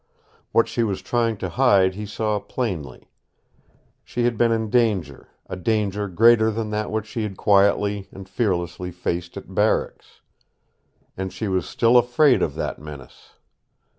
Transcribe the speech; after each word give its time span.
What 0.51 0.67
she 0.67 0.81
was 0.81 0.99
trying 1.03 1.37
to 1.37 1.47
hide 1.49 1.93
he 1.93 2.07
saw 2.07 2.39
plainly. 2.39 3.11
She 4.03 4.23
had 4.23 4.35
been 4.35 4.51
in 4.51 4.71
danger, 4.71 5.29
a 5.45 5.55
danger 5.55 6.07
greater 6.07 6.49
than 6.49 6.71
that 6.71 6.89
which 6.89 7.05
she 7.05 7.21
had 7.21 7.37
quietly 7.37 8.07
and 8.11 8.27
fearlessly 8.27 8.89
faced 8.89 9.37
at 9.37 9.53
barracks. 9.53 10.21
And 11.15 11.31
she 11.31 11.47
was 11.47 11.69
still 11.69 11.97
afraid 11.97 12.41
of 12.41 12.55
that 12.55 12.79
menace. 12.79 13.33